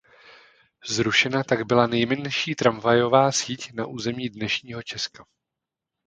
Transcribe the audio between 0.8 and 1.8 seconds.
Zrušena tak